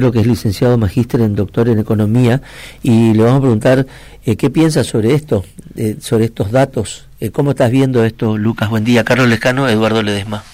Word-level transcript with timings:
Creo 0.00 0.12
que 0.12 0.20
es 0.20 0.28
licenciado 0.28 0.78
magíster 0.78 1.22
en 1.22 1.34
doctor 1.34 1.68
en 1.68 1.80
economía 1.80 2.40
y 2.84 3.14
le 3.14 3.24
vamos 3.24 3.38
a 3.38 3.40
preguntar 3.40 3.86
eh, 4.24 4.36
qué 4.36 4.48
piensa 4.48 4.84
sobre 4.84 5.12
esto, 5.12 5.44
eh, 5.74 5.96
sobre 6.00 6.26
estos 6.26 6.52
datos. 6.52 7.08
Eh, 7.18 7.32
¿Cómo 7.32 7.50
estás 7.50 7.72
viendo 7.72 8.04
esto, 8.04 8.38
Lucas? 8.38 8.70
Buen 8.70 8.84
día. 8.84 9.02
Carlos 9.02 9.26
Lescano, 9.26 9.68
Eduardo 9.68 10.00
Ledesma. 10.00 10.44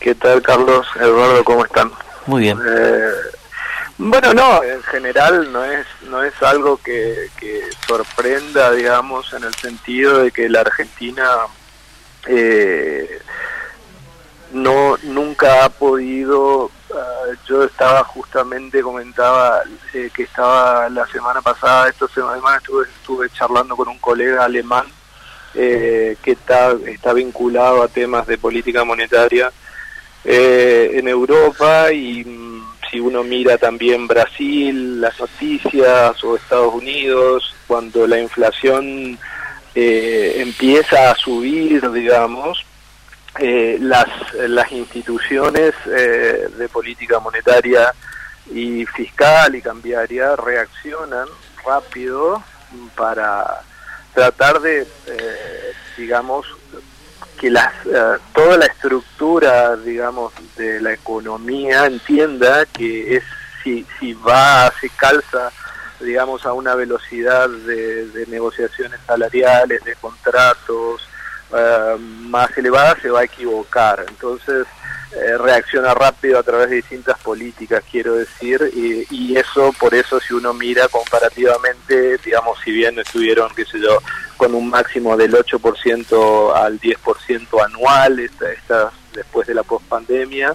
¿Qué 0.00 0.16
tal, 0.16 0.42
Carlos? 0.42 0.84
Eduardo, 0.96 1.44
¿cómo 1.44 1.64
están? 1.64 1.92
Muy 2.26 2.42
bien. 2.42 2.58
bueno, 3.98 4.34
no, 4.34 4.64
en 4.64 4.82
general 4.82 5.52
no 5.52 5.62
es 5.62 5.86
no 6.10 6.24
es 6.24 6.34
algo 6.42 6.76
que, 6.78 7.28
que 7.38 7.60
sorprenda, 7.86 8.72
digamos, 8.72 9.32
en 9.32 9.44
el 9.44 9.54
sentido 9.54 10.24
de 10.24 10.32
que 10.32 10.48
la 10.48 10.62
Argentina 10.62 11.24
no 14.52 14.96
nunca 15.04 15.64
ha 15.64 15.68
podido 15.68 16.72
yo 17.46 17.64
estaba 17.64 18.04
justamente, 18.04 18.82
comentaba 18.82 19.62
eh, 19.92 20.10
que 20.14 20.24
estaba 20.24 20.88
la 20.88 21.06
semana 21.06 21.40
pasada, 21.40 21.88
esta 21.88 22.08
semana 22.08 22.56
estuve, 22.56 22.84
estuve 22.84 23.30
charlando 23.30 23.76
con 23.76 23.88
un 23.88 23.98
colega 23.98 24.44
alemán 24.44 24.86
eh, 25.54 26.16
que 26.22 26.32
está, 26.32 26.74
está 26.86 27.12
vinculado 27.12 27.82
a 27.82 27.88
temas 27.88 28.26
de 28.26 28.38
política 28.38 28.84
monetaria 28.84 29.50
eh, 30.24 30.90
en 30.94 31.08
Europa 31.08 31.92
y 31.92 32.24
mm, 32.24 32.64
si 32.90 33.00
uno 33.00 33.22
mira 33.22 33.56
también 33.58 34.06
Brasil, 34.06 35.00
las 35.00 35.18
noticias 35.18 36.22
o 36.24 36.36
Estados 36.36 36.74
Unidos, 36.74 37.54
cuando 37.66 38.06
la 38.06 38.20
inflación 38.20 39.18
empieza 39.78 41.10
a 41.10 41.14
subir, 41.16 41.90
digamos, 41.90 42.65
eh, 43.38 43.78
las, 43.80 44.08
las 44.48 44.72
instituciones 44.72 45.74
eh, 45.86 46.48
de 46.56 46.68
política 46.68 47.20
monetaria 47.20 47.92
y 48.50 48.86
fiscal 48.86 49.54
y 49.54 49.60
cambiaria 49.60 50.36
reaccionan 50.36 51.28
rápido 51.64 52.42
para 52.94 53.62
tratar 54.14 54.60
de, 54.60 54.86
eh, 55.06 55.72
digamos, 55.96 56.46
que 57.38 57.50
las, 57.50 57.72
toda 58.34 58.56
la 58.56 58.66
estructura, 58.66 59.76
digamos, 59.76 60.32
de 60.56 60.80
la 60.80 60.94
economía 60.94 61.86
entienda 61.86 62.64
que 62.64 63.16
es 63.16 63.24
si, 63.62 63.84
si 63.98 64.14
va, 64.14 64.72
se 64.80 64.88
calza, 64.90 65.50
digamos, 66.00 66.46
a 66.46 66.54
una 66.54 66.74
velocidad 66.74 67.48
de, 67.50 68.06
de 68.06 68.26
negociaciones 68.28 68.98
salariales, 69.06 69.84
de 69.84 69.94
contratos, 69.96 71.06
eh, 71.54 71.96
más 71.98 72.56
elevada 72.56 72.96
se 73.00 73.10
va 73.10 73.20
a 73.20 73.24
equivocar. 73.24 74.04
Entonces, 74.08 74.66
eh, 75.12 75.38
reacciona 75.38 75.94
rápido 75.94 76.38
a 76.38 76.42
través 76.42 76.68
de 76.68 76.76
distintas 76.76 77.18
políticas, 77.20 77.82
quiero 77.90 78.16
decir, 78.16 78.60
y, 78.74 79.36
eso, 79.36 79.72
por 79.78 79.94
eso, 79.94 80.18
si 80.20 80.34
uno 80.34 80.52
mira 80.52 80.88
comparativamente, 80.88 82.18
digamos, 82.18 82.58
si 82.64 82.72
bien 82.72 82.98
estuvieron, 82.98 83.54
qué 83.54 83.64
sé 83.64 83.80
yo, 83.80 83.98
con 84.36 84.54
un 84.54 84.68
máximo 84.68 85.16
del 85.16 85.32
8% 85.32 86.54
al 86.54 86.80
10% 86.80 87.64
anual, 87.64 88.18
esta, 88.18 88.90
después 89.12 89.46
de 89.46 89.54
la 89.54 89.62
pospandemia, 89.62 90.54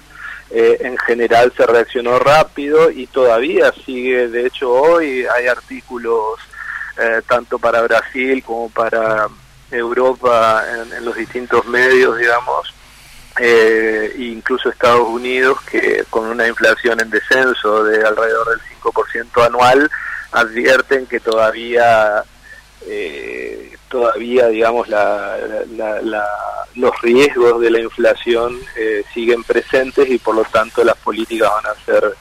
eh, 0.50 0.78
en 0.81 0.98
general 0.98 1.53
se 1.55 1.66
reaccionó 1.66 2.20
rápido 2.20 2.92
y 2.92 3.08
todavía 3.08 3.72
sigue, 3.86 4.28
de 4.28 4.48
hecho 4.48 4.70
hoy 4.70 5.26
hay 5.26 5.48
artículos 5.48 6.39
eh, 7.00 7.22
tanto 7.26 7.58
para 7.58 7.81
Brasil 7.81 8.44
como 8.44 8.70
para 8.70 9.30
Europa 9.72 10.64
en, 10.95 11.05
los 11.05 11.16
distintos 11.16 11.66
medios, 11.66 12.17
digamos, 12.17 12.73
eh, 13.39 14.14
incluso 14.17 14.69
Estados 14.69 15.08
Unidos, 15.08 15.59
que 15.61 16.03
con 16.09 16.25
una 16.25 16.47
inflación 16.47 17.00
en 17.00 17.09
descenso 17.09 17.83
de 17.83 18.05
alrededor 18.05 18.49
del 18.49 18.59
5% 18.81 19.45
anual, 19.45 19.89
advierten 20.31 21.08
que 21.08 21.19
todavía, 21.19 22.23
eh, 22.86 23.75
todavía 23.89 24.47
digamos, 24.47 24.88
la, 24.89 25.38
los 26.76 27.02
riesgos 27.02 27.61
de 27.61 27.71
la 27.71 27.80
inflación 27.80 28.58
eh, 28.77 29.04
siguen 29.14 29.43
presentes 29.43 30.10
y 30.10 30.17
por 30.17 30.36
lo 30.36 30.43
tanto 30.45 30.83
las 30.83 30.98
políticas 30.98 31.49
van 31.49 31.65
a 31.65 31.86
ser, 31.86 32.15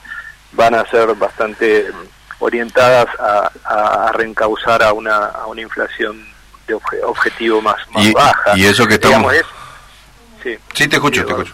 van 0.53 0.75
a 0.75 0.85
ser 0.89 1.13
bastante 1.15 1.91
orientadas 2.39 3.07
a, 3.19 3.51
a 3.63 4.11
reencauzar 4.13 4.81
a 4.83 4.93
una, 4.93 5.25
a 5.25 5.47
una 5.47 5.61
inflación 5.61 6.30
objetivo 6.73 7.61
más, 7.61 7.77
baja. 8.13 8.57
Y 8.57 8.65
eso 8.65 8.87
que 8.87 8.95
estamos... 8.95 9.33
sí, 10.43 10.57
sí, 10.73 10.87
te 10.87 10.95
escucho, 10.95 11.25
te 11.25 11.31
escucho. 11.31 11.53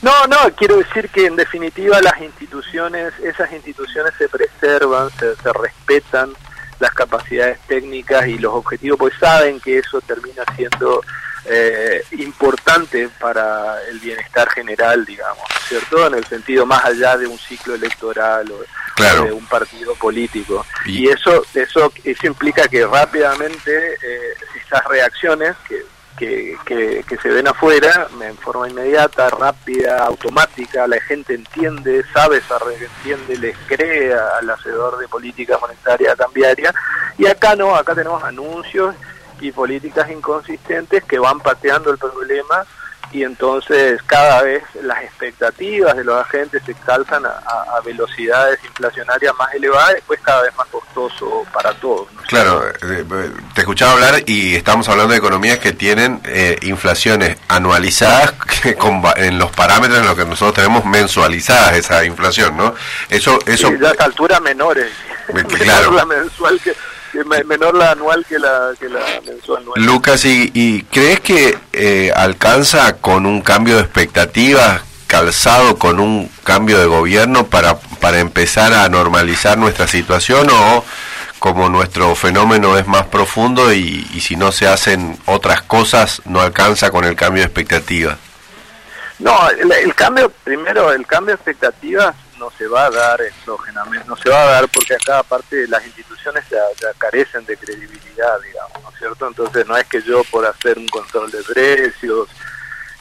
No, 0.00 0.12
no, 0.28 0.36
quiero 0.56 0.76
decir 0.76 1.08
que 1.08 1.26
en 1.26 1.34
definitiva 1.34 2.00
las 2.00 2.20
instituciones, 2.20 3.12
esas 3.18 3.52
instituciones 3.52 4.12
se 4.16 4.28
preservan, 4.28 5.10
se, 5.18 5.52
respetan 5.52 6.32
las 6.78 6.92
capacidades 6.92 7.58
técnicas 7.66 8.28
y 8.28 8.38
los 8.38 8.54
objetivos, 8.54 8.96
pues 8.98 9.14
saben 9.18 9.58
que 9.58 9.78
eso 9.78 10.00
termina 10.00 10.44
siendo 10.54 11.02
eh, 11.46 12.04
importante 12.12 13.08
para 13.18 13.82
el 13.90 13.98
bienestar 13.98 14.48
general, 14.50 15.04
digamos, 15.04 15.44
¿cierto? 15.66 16.06
En 16.06 16.14
el 16.14 16.24
sentido 16.26 16.64
más 16.64 16.84
allá 16.84 17.16
de 17.16 17.26
un 17.26 17.38
ciclo 17.38 17.74
electoral 17.74 18.48
o, 18.52 18.64
de 18.98 19.32
un 19.32 19.46
partido 19.46 19.94
político. 19.94 20.64
Y, 20.86 21.08
eso, 21.08 21.44
eso, 21.54 21.92
eso 22.04 22.26
implica 22.26 22.68
que 22.68 22.86
rápidamente 22.86 23.94
eh, 23.94 24.34
esas 24.64 24.84
reacciones 24.86 25.56
que, 25.68 25.84
que, 26.66 27.04
que, 27.06 27.16
se 27.18 27.28
ven 27.28 27.46
afuera, 27.46 28.08
en 28.20 28.36
forma 28.38 28.68
inmediata, 28.68 29.30
rápida, 29.30 30.04
automática, 30.04 30.86
la 30.86 31.00
gente 31.00 31.34
entiende, 31.34 32.04
sabe 32.12 32.38
esa 32.38 32.58
entiende, 32.80 33.36
les 33.38 33.56
cree 33.68 34.12
al 34.12 34.50
hacedor 34.50 34.98
de 34.98 35.06
política 35.06 35.58
monetaria 35.58 36.16
cambiaria, 36.16 36.74
y 37.16 37.26
acá 37.26 37.54
no, 37.54 37.74
acá 37.74 37.94
tenemos 37.94 38.22
anuncios 38.24 38.96
y 39.40 39.52
políticas 39.52 40.10
inconsistentes 40.10 41.04
que 41.04 41.18
van 41.18 41.38
pateando 41.38 41.92
el 41.92 41.98
problema 41.98 42.66
y 43.10 43.22
entonces 43.22 44.02
cada 44.02 44.42
vez 44.42 44.62
las 44.82 45.02
expectativas 45.02 45.96
de 45.96 46.04
los 46.04 46.20
agentes 46.20 46.62
se 46.64 46.74
calzan 46.74 47.24
a, 47.24 47.80
velocidades 47.84 48.58
inflacionarias 48.64 49.32
más 49.38 49.54
elevadas 49.54 49.94
y 49.98 50.02
pues 50.02 50.20
cada 50.20 50.42
vez 50.42 50.54
más 50.56 50.66
costoso 50.66 51.46
para 51.52 51.72
todos. 51.74 52.08
Claro, 52.26 52.62
eh, 52.68 53.04
te 53.54 53.60
escuchaba 53.60 53.92
hablar 53.92 54.22
y 54.26 54.56
estamos 54.56 54.88
hablando 54.88 55.12
de 55.12 55.18
economías 55.18 55.58
que 55.58 55.72
tienen 55.72 56.20
eh, 56.24 56.58
inflaciones 56.62 57.38
anualizadas 57.48 58.32
que 58.62 58.76
en 59.16 59.38
los 59.38 59.50
parámetros 59.52 60.00
en 60.00 60.06
los 60.06 60.16
que 60.16 60.24
nosotros 60.24 60.54
tenemos 60.54 60.84
mensualizadas 60.84 61.76
esa 61.76 62.04
inflación, 62.04 62.56
¿no? 62.56 62.74
Eso, 63.08 63.38
eso. 63.46 63.68
Sí, 63.68 63.74
ya 63.80 63.92
a 63.98 64.04
alturas 64.04 64.40
menores. 64.42 64.92
Claro. 65.56 65.92
la 65.92 66.04
mensual 66.04 66.60
que 66.60 66.74
menor 67.24 67.74
la 67.74 67.92
anual 67.92 68.24
que 68.26 68.38
la, 68.38 68.72
que 68.78 68.88
la 68.88 69.00
mensual. 69.26 69.64
Lucas, 69.76 70.24
¿y, 70.24 70.82
crees 70.90 71.20
que 71.20 71.58
eh, 71.72 72.12
alcanza 72.14 72.96
con 72.96 73.26
un 73.26 73.40
cambio 73.40 73.76
de 73.76 73.82
expectativas, 73.82 74.82
calzado 75.06 75.78
con 75.78 76.00
un 76.00 76.30
cambio 76.44 76.78
de 76.78 76.86
gobierno 76.86 77.46
para, 77.46 77.78
para 77.78 78.18
empezar 78.18 78.74
a 78.74 78.88
normalizar 78.88 79.56
nuestra 79.58 79.86
situación 79.86 80.48
o 80.50 80.84
como 81.38 81.68
nuestro 81.68 82.14
fenómeno 82.14 82.76
es 82.76 82.86
más 82.86 83.06
profundo 83.06 83.72
y, 83.72 84.06
y 84.12 84.20
si 84.20 84.36
no 84.36 84.50
se 84.50 84.66
hacen 84.66 85.16
otras 85.26 85.62
cosas 85.62 86.20
no 86.24 86.40
alcanza 86.40 86.90
con 86.90 87.04
el 87.04 87.14
cambio 87.14 87.42
de 87.42 87.46
expectativas? 87.46 88.18
No, 89.18 89.50
el, 89.50 89.70
el, 89.72 89.94
cambio, 89.94 90.30
primero, 90.44 90.92
el 90.92 91.06
cambio 91.06 91.34
de 91.34 91.36
expectativas 91.36 92.14
no 92.38 92.50
se 92.50 92.66
va 92.66 92.86
a 92.86 92.90
dar 92.90 93.20
exógenamente, 93.20 94.06
no 94.06 94.16
se 94.16 94.30
va 94.30 94.42
a 94.42 94.52
dar 94.52 94.68
porque 94.68 94.94
acá 94.94 95.18
aparte 95.18 95.66
las 95.68 95.84
instituciones 95.84 96.44
ya, 96.50 96.60
carecen 96.98 97.44
de 97.46 97.56
credibilidad, 97.56 98.40
digamos, 98.40 98.82
¿no 98.82 98.90
es 98.90 98.98
cierto? 98.98 99.28
Entonces 99.28 99.66
no 99.66 99.76
es 99.76 99.86
que 99.86 100.00
yo 100.02 100.22
por 100.24 100.46
hacer 100.46 100.78
un 100.78 100.88
control 100.88 101.30
de 101.30 101.42
precios 101.42 102.28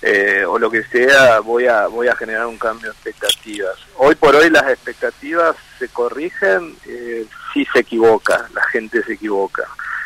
eh, 0.01 0.45
o 0.47 0.59
lo 0.59 0.69
que 0.69 0.83
sea 0.83 1.39
voy 1.39 1.65
a 1.65 1.87
voy 1.87 2.07
a 2.07 2.15
generar 2.15 2.45
un 2.45 2.57
cambio 2.57 2.91
de 2.91 2.93
expectativas. 2.93 3.77
Hoy 3.95 4.15
por 4.15 4.35
hoy 4.35 4.49
las 4.49 4.67
expectativas 4.69 5.55
se 5.79 5.89
corrigen 5.89 6.75
eh, 6.85 7.25
si 7.53 7.65
se 7.65 7.79
equivoca, 7.79 8.47
la 8.53 8.63
gente 8.69 9.03
se 9.03 9.13
equivoca 9.13 9.63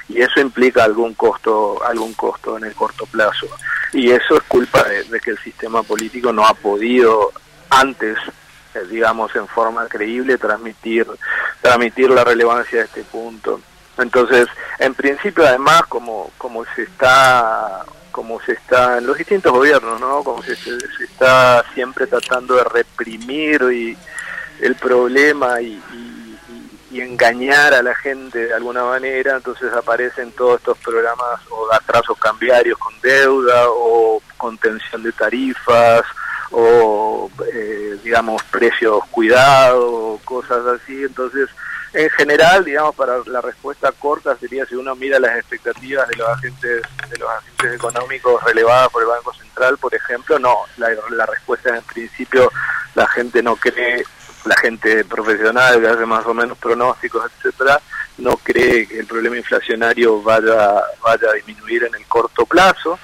y 0.07 0.21
eso 0.21 0.39
implica 0.39 0.83
algún 0.83 1.13
costo 1.13 1.83
algún 1.83 2.13
costo 2.13 2.57
en 2.57 2.65
el 2.65 2.73
corto 2.73 3.05
plazo 3.05 3.47
y 3.94 4.11
eso 4.11 4.38
es 4.38 4.44
culpa 4.44 4.83
de 4.83 5.19
que 5.19 5.31
el 5.31 5.39
sistema 5.39 5.83
político 5.83 6.31
no 6.31 6.45
ha 6.45 6.53
podido 6.53 7.31
antes 7.69 8.17
digamos, 8.89 9.35
en 9.35 9.47
forma 9.47 9.88
creíble 9.88 10.38
transmitir, 10.38 11.07
transmitir 11.62 12.09
la 12.09 12.23
relevancia 12.23 12.79
de 12.79 12.85
este 12.85 13.03
punto. 13.03 13.62
Entonces, 13.97 14.47
en 14.79 14.94
principio, 14.94 15.45
además, 15.45 15.83
como, 15.88 16.31
como 16.38 16.65
se 16.75 16.83
está 16.83 17.85
como 18.12 18.41
se 18.41 18.51
está 18.51 18.97
en 18.97 19.07
los 19.07 19.18
distintos 19.18 19.53
gobiernos, 19.53 20.00
¿no? 20.01 20.21
Como 20.21 20.44
se, 20.44 20.51
está 20.51 21.63
siempre 21.73 22.07
tratando 22.07 22.56
de 22.56 22.65
reprimir 22.65 23.62
y 23.71 23.97
el 24.59 24.75
problema 24.75 25.62
y, 25.62 25.81
y, 26.91 27.00
engañar 27.00 27.74
a 27.74 27.81
la 27.81 27.95
gente 27.95 28.47
de 28.47 28.53
alguna 28.53 28.83
manera, 28.83 29.38
entonces 29.38 29.71
aparecen 29.71 30.33
todos 30.33 30.59
estos 30.59 30.77
programas 30.79 31.39
o 31.50 31.74
atrasos 31.74 32.17
cambiarios 32.17 32.77
con 32.77 32.94
deuda 33.01 33.63
o 33.69 34.21
contención 34.38 35.01
de 35.01 35.13
tarifas 35.13 36.03
o 36.51 37.30
eh, 37.53 37.98
digamos 38.03 38.44
precios 38.44 39.03
cuidados, 39.09 40.21
cosas 40.21 40.65
así. 40.65 41.03
Entonces, 41.03 41.50
en 41.94 42.09
general, 42.12 42.63
digamos, 42.63 42.95
para 42.95 43.18
la 43.25 43.42
respuesta 43.42 43.92
corta 43.92 44.36
sería 44.38 44.65
si 44.65 44.75
uno 44.75 44.95
mira 44.95 45.19
las 45.19 45.38
expectativas 45.38 46.07
de 46.07 46.15
los 46.15 46.30
agentes 46.30 46.81
de 47.09 47.18
los 47.18 47.30
agentes 47.30 47.74
económicos 47.74 48.42
relevadas 48.44 48.89
por 48.89 49.01
el 49.01 49.09
Banco 49.09 49.33
Central, 49.33 49.77
por 49.77 49.94
ejemplo, 49.94 50.39
no, 50.39 50.56
la, 50.77 50.89
la 51.09 51.25
respuesta 51.25 51.75
en 51.75 51.83
principio 51.83 52.51
la 52.95 53.07
gente 53.07 53.44
no 53.44 53.56
cree, 53.56 54.03
la 54.45 54.56
gente 54.57 55.03
profesional 55.06 55.81
que 55.81 55.88
hace 55.88 56.06
más 56.06 56.25
o 56.25 56.33
menos 56.33 56.57
pronósticos, 56.57 57.30
etcétera, 57.31 57.81
no 58.18 58.38
cree 58.38 58.88
que 58.88 59.00
el 59.00 59.07
problema 59.07 59.38
inflacionario 59.38 60.21
vaya 60.21 60.81
vaya 61.01 61.30
a 61.30 61.33
disminuir 61.33 61.83
en 61.83 61.95
el 61.95 62.06
corto 62.06 62.45
plazo. 62.45 62.98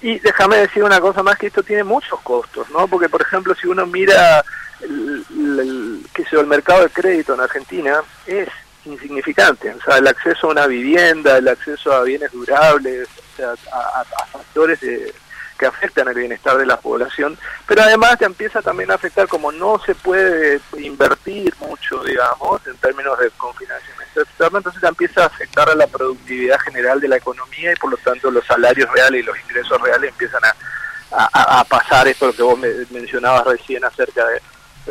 Y 0.00 0.18
déjame 0.20 0.56
decir 0.58 0.84
una 0.84 1.00
cosa 1.00 1.22
más, 1.22 1.36
que 1.38 1.48
esto 1.48 1.62
tiene 1.62 1.84
muchos 1.84 2.20
costos, 2.20 2.68
¿no? 2.70 2.86
Porque, 2.86 3.08
por 3.08 3.22
ejemplo, 3.22 3.54
si 3.54 3.66
uno 3.66 3.84
mira 3.86 4.44
el, 4.80 5.24
el, 5.30 6.06
el 6.30 6.46
mercado 6.46 6.82
de 6.82 6.90
crédito 6.90 7.34
en 7.34 7.40
Argentina 7.40 8.00
es 8.26 8.48
insignificante. 8.84 9.70
O 9.72 9.82
sea, 9.82 9.98
el 9.98 10.06
acceso 10.06 10.46
a 10.46 10.50
una 10.50 10.66
vivienda, 10.66 11.38
el 11.38 11.48
acceso 11.48 11.92
a 11.92 12.02
bienes 12.02 12.30
durables, 12.32 13.08
o 13.08 13.36
sea, 13.36 13.54
a, 13.72 14.00
a, 14.00 14.04
factores 14.26 14.80
de, 14.80 15.12
que 15.58 15.66
afectan 15.66 16.08
el 16.08 16.14
bienestar 16.14 16.56
de 16.56 16.66
la 16.66 16.78
población, 16.78 17.36
pero 17.66 17.82
además 17.82 18.18
te 18.18 18.24
empieza 18.24 18.62
también 18.62 18.90
a 18.90 18.94
afectar 18.94 19.26
como 19.28 19.50
no 19.52 19.80
se 19.84 19.94
puede 19.94 20.60
invertir 20.78 21.52
mucho, 21.60 22.02
digamos, 22.04 22.66
en 22.66 22.76
términos 22.76 23.18
de 23.18 23.30
confinanciamiento 23.32 24.20
externo, 24.22 24.58
entonces 24.58 24.82
empieza 24.82 25.24
a 25.24 25.26
afectar 25.26 25.68
a 25.68 25.74
la 25.74 25.86
productividad 25.86 26.58
general 26.60 27.00
de 27.00 27.08
la 27.08 27.16
economía 27.16 27.72
y 27.72 27.76
por 27.76 27.90
lo 27.90 27.96
tanto 27.98 28.30
los 28.30 28.46
salarios 28.46 28.90
reales 28.92 29.22
y 29.22 29.26
los 29.26 29.38
ingresos 29.40 29.80
reales 29.80 30.10
empiezan 30.10 30.42
a, 30.44 31.28
a, 31.32 31.60
a 31.60 31.64
pasar 31.64 32.06
esto 32.06 32.32
que 32.32 32.42
vos 32.42 32.58
me 32.58 32.68
mencionabas 32.90 33.44
recién 33.46 33.84
acerca 33.84 34.26
de 34.26 34.40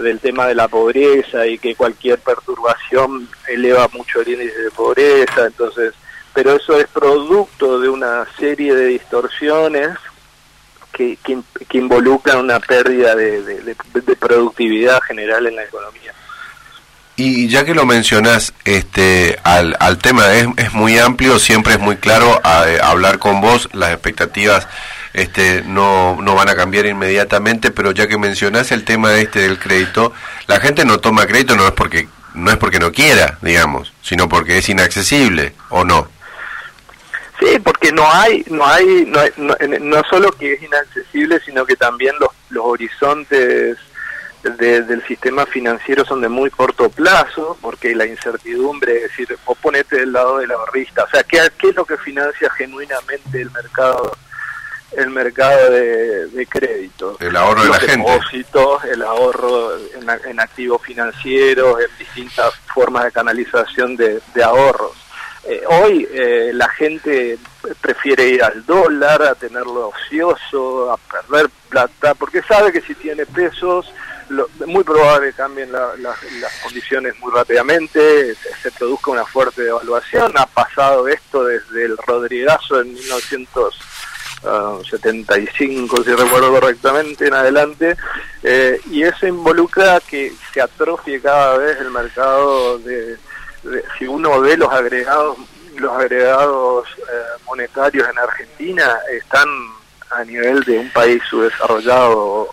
del 0.01 0.19
tema 0.19 0.47
de 0.47 0.55
la 0.55 0.67
pobreza 0.67 1.45
y 1.45 1.57
que 1.57 1.75
cualquier 1.75 2.19
perturbación 2.19 3.27
eleva 3.47 3.87
mucho 3.93 4.21
el 4.21 4.29
índice 4.29 4.61
de 4.61 4.71
pobreza, 4.71 5.47
entonces, 5.47 5.93
pero 6.33 6.55
eso 6.55 6.79
es 6.79 6.87
producto 6.87 7.79
de 7.79 7.89
una 7.89 8.25
serie 8.37 8.75
de 8.75 8.85
distorsiones 8.85 9.97
que, 10.97 11.17
involucran 11.73 12.39
una 12.39 12.59
pérdida 12.59 13.15
de, 13.15 13.75
productividad 14.19 14.99
general 15.01 15.45
en 15.47 15.55
la 15.55 15.63
economía. 15.63 16.13
Y 17.15 17.47
ya 17.47 17.65
que 17.65 17.73
lo 17.73 17.85
mencionas, 17.85 18.53
este, 18.63 19.39
al, 19.43 19.75
al 19.79 19.97
tema 19.97 20.33
es, 20.33 20.73
muy 20.73 20.99
amplio, 20.99 21.39
siempre 21.39 21.73
es 21.73 21.79
muy 21.79 21.97
claro 21.97 22.39
a, 22.43 22.61
a 22.61 22.91
hablar 22.91 23.17
con 23.17 23.41
vos, 23.41 23.69
las 23.73 23.91
expectativas 23.91 24.67
este, 25.13 25.63
no, 25.63 26.21
no 26.21 26.35
van 26.35 26.49
a 26.49 26.55
cambiar 26.55 26.85
inmediatamente, 26.85 27.71
pero 27.71 27.91
ya 27.91 28.07
que 28.07 28.19
mencionás 28.19 28.71
el 28.71 28.83
tema 28.83 29.15
este 29.15 29.39
del 29.39 29.57
crédito, 29.57 30.13
la 30.45 30.59
gente 30.59 30.85
no 30.85 30.99
toma 30.99 31.25
crédito 31.25 31.55
no 31.55 31.65
es 31.65 31.71
porque 31.71 32.07
no 32.35 32.51
es 32.51 32.57
porque 32.57 32.79
no 32.79 32.91
quiera, 32.91 33.39
digamos, 33.41 33.93
sino 34.03 34.29
porque 34.29 34.59
es 34.59 34.69
inaccesible 34.69 35.53
o 35.69 35.83
no. 35.83 36.07
Sí, 37.39 37.59
porque 37.59 37.91
no 37.91 38.03
hay, 38.11 38.43
no 38.49 38.65
hay, 38.65 39.05
no, 39.05 39.19
no, 39.37 39.55
no 39.79 40.03
solo 40.09 40.31
que 40.31 40.53
es 40.53 40.63
inaccesible, 40.63 41.39
sino 41.45 41.65
que 41.65 41.75
también 41.75 42.15
los, 42.19 42.29
los 42.49 42.65
horizontes 42.65 43.77
de, 44.43 44.81
del 44.81 45.05
sistema 45.05 45.45
financiero 45.45 46.03
son 46.03 46.21
de 46.21 46.29
muy 46.29 46.49
corto 46.49 46.89
plazo, 46.89 47.57
porque 47.61 47.95
la 47.95 48.05
incertidumbre, 48.05 48.95
es 48.97 49.01
decir, 49.03 49.37
vos 49.45 49.57
ponete 49.59 49.97
del 49.97 50.13
lado 50.13 50.37
del 50.39 50.51
ahorrista, 50.51 51.03
o 51.03 51.09
sea, 51.09 51.23
¿qué, 51.23 51.39
¿qué 51.59 51.69
es 51.69 51.75
lo 51.75 51.85
que 51.85 51.97
financia 51.97 52.49
genuinamente 52.51 53.41
el 53.41 53.51
mercado 53.51 54.17
el 54.93 55.09
mercado 55.09 55.71
de, 55.71 56.27
de 56.27 56.47
crédito. 56.47 57.17
El 57.19 57.35
ahorro 57.35 57.61
de 57.63 57.69
la 57.69 57.79
gente. 57.79 58.19
el 58.91 59.01
ahorro 59.03 59.77
en, 59.77 60.09
en, 60.29 60.39
activos 60.39 60.81
financieros, 60.81 61.79
en 61.81 61.97
distintas 61.99 62.53
formas 62.73 63.03
de 63.03 63.11
canalización 63.11 63.95
de, 63.97 64.21
de 64.33 64.43
ahorros. 64.43 64.93
Eh, 65.49 65.63
hoy 65.65 66.05
eh, 66.11 66.51
la 66.53 66.67
gente 66.69 67.39
prefiere 67.79 68.27
ir 68.27 68.43
al 68.43 68.65
dólar, 68.65 69.21
a 69.23 69.35
tenerlo 69.35 69.89
ocioso, 69.89 70.91
a 70.91 70.97
perder 70.97 71.49
plata, 71.69 72.15
porque 72.15 72.41
sabe 72.41 72.73
que 72.73 72.81
si 72.81 72.93
tiene 72.95 73.25
pesos, 73.25 73.89
lo, 74.27 74.49
muy 74.65 74.83
probable 74.83 75.31
cambien 75.31 75.71
la, 75.71 75.95
la, 75.99 76.13
las 76.41 76.53
condiciones 76.61 77.17
muy 77.19 77.31
rápidamente, 77.31 78.35
se, 78.35 78.55
se, 78.61 78.71
produzca 78.71 79.11
una 79.11 79.25
fuerte 79.25 79.63
devaluación. 79.63 80.33
Ha 80.35 80.47
pasado 80.47 81.07
esto 81.07 81.45
desde 81.45 81.85
el 81.85 81.97
Rodrigazo 81.97 82.81
en 82.81 82.93
1900 82.93 83.79
uh, 84.43 84.83
75, 84.83 86.03
si 86.03 86.11
recuerdo 86.11 86.51
correctamente, 86.51 87.27
en 87.27 87.33
adelante, 87.33 87.95
eh, 88.43 88.81
y 88.91 89.03
eso 89.03 89.27
involucra 89.27 90.01
que 90.01 90.33
se 90.53 90.61
atrofie 90.61 91.21
cada 91.21 91.57
vez 91.57 91.79
el 91.79 91.91
mercado 91.91 92.79
de 92.79 93.17
si 93.97 94.07
uno 94.07 94.39
ve 94.41 94.57
los 94.57 94.71
agregados 94.71 95.37
los 95.75 95.95
agregados 95.95 96.87
eh, 96.97 97.41
monetarios 97.45 98.09
en 98.09 98.17
Argentina 98.17 98.97
están 99.11 99.47
a 100.09 100.23
nivel 100.23 100.63
de 100.63 100.79
un 100.79 100.89
país 100.91 101.21
subdesarrollado 101.29 102.49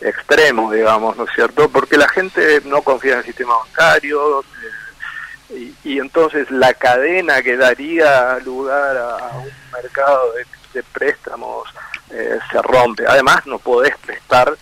extremo, 0.00 0.72
digamos, 0.72 1.16
¿no 1.16 1.24
es 1.24 1.30
cierto? 1.34 1.68
Porque 1.68 1.98
la 1.98 2.08
gente 2.08 2.62
no 2.64 2.80
confía 2.80 3.12
en 3.12 3.18
el 3.18 3.24
sistema 3.24 3.58
bancario 3.58 4.40
eh, 4.40 5.74
y, 5.84 5.90
y, 5.90 5.98
entonces 5.98 6.50
la 6.50 6.72
cadena 6.72 7.42
que 7.42 7.58
daría 7.58 8.38
lugar 8.38 8.96
a, 8.96 9.36
un 9.36 9.50
mercado 9.72 10.32
de 10.32 10.46
de 10.72 10.82
préstamos 10.82 11.68
eh, 12.10 12.38
se 12.50 12.62
rompe. 12.62 13.04
Además, 13.06 13.46
no 13.46 13.58
podés 13.58 13.96
prestar 13.98 14.56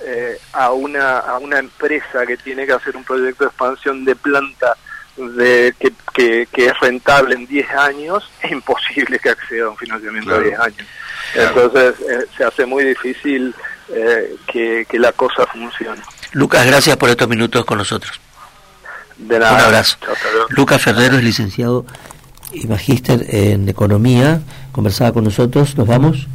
eh, 0.00 0.38
a, 0.52 0.72
una, 0.72 1.18
a 1.18 1.38
una 1.38 1.58
empresa 1.58 2.26
que 2.26 2.36
tiene 2.36 2.66
que 2.66 2.72
hacer 2.72 2.96
un 2.96 3.04
proyecto 3.04 3.44
de 3.44 3.48
expansión 3.48 4.04
de 4.04 4.16
planta 4.16 4.76
de 5.16 5.74
que, 5.78 5.92
que, 6.14 6.48
que 6.52 6.66
es 6.66 6.80
rentable 6.80 7.34
en 7.34 7.46
10 7.46 7.70
años, 7.70 8.30
es 8.42 8.50
imposible 8.50 9.18
que 9.18 9.30
acceda 9.30 9.66
a 9.66 9.70
un 9.70 9.76
financiamiento 9.76 10.28
claro. 10.28 10.42
de 10.42 10.48
10 10.48 10.60
años. 10.60 10.88
Claro. 11.32 11.48
Entonces, 11.48 11.94
eh, 12.08 12.26
se 12.36 12.44
hace 12.44 12.66
muy 12.66 12.84
difícil 12.84 13.54
eh, 13.88 14.36
que, 14.46 14.86
que 14.88 14.98
la 14.98 15.12
cosa 15.12 15.46
funcione. 15.46 16.00
Lucas, 16.32 16.66
gracias 16.66 16.96
por 16.96 17.10
estos 17.10 17.28
minutos 17.28 17.64
con 17.64 17.78
nosotros. 17.78 18.20
De 19.16 19.38
nada. 19.38 19.54
Un 19.54 19.60
abrazo. 19.60 19.98
Lucas 20.50 20.82
Ferrero 20.82 21.16
es 21.16 21.24
licenciado 21.24 21.86
y 22.52 22.66
magíster 22.66 23.34
en 23.34 23.68
economía, 23.68 24.40
conversaba 24.72 25.12
con 25.12 25.24
nosotros, 25.24 25.76
nos 25.76 25.86
vamos. 25.86 26.26